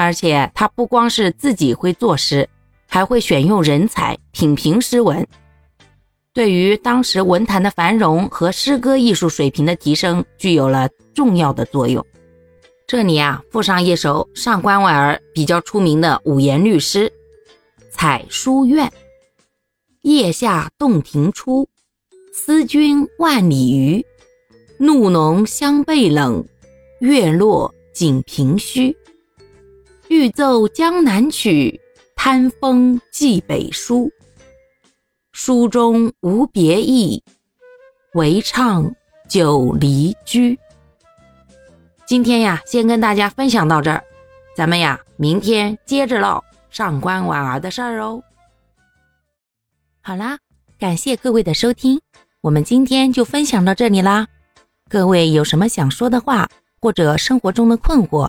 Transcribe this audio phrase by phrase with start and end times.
[0.00, 2.48] 而且他不光是自己会作诗，
[2.88, 5.26] 还会选用人才品评诗文，
[6.32, 12.02] 对于当时文坛的繁荣和诗歌艺术水平的提升具有了重要的作用。
[12.86, 17.06] 这里啊，附上一首上官婉儿比较出名的五言律诗
[17.92, 18.86] 《采书院》：
[20.00, 21.68] 夜下洞庭初，
[22.32, 24.02] 思君万里余。
[24.78, 26.42] 怒浓香被冷，
[27.00, 28.96] 月落井平虚。
[30.10, 31.80] 欲奏江南曲，
[32.16, 34.10] 贪风寄北书。
[35.30, 37.22] 书中无别意，
[38.14, 38.92] 唯唱
[39.28, 40.58] 久离居。
[42.08, 44.02] 今天呀，先跟大家分享到这儿，
[44.56, 48.20] 咱们呀，明天接着唠上官婉儿的事儿哦。
[50.00, 50.36] 好啦，
[50.76, 52.00] 感谢各位的收听，
[52.40, 54.26] 我们今天就分享到这里啦。
[54.88, 56.48] 各位有什么想说的话，
[56.80, 58.28] 或者生活中的困惑，